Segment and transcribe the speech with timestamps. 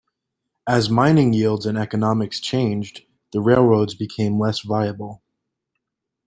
[0.67, 5.21] As mining yields and economics changed, the railroads became less viable.